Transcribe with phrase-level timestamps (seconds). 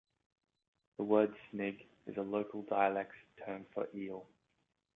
[0.97, 3.13] The word snig is a local dialect
[3.45, 4.25] term for eel.